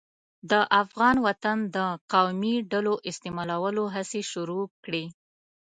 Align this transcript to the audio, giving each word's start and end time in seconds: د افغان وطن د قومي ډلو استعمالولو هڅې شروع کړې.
د 0.51 0.53
افغان 0.81 1.15
وطن 1.25 1.57
د 1.75 1.77
قومي 2.13 2.55
ډلو 2.71 2.93
استعمالولو 3.09 3.83
هڅې 3.95 4.21
شروع 4.31 4.63
کړې. 4.83 5.05